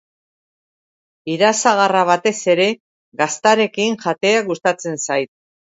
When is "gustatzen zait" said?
4.53-5.33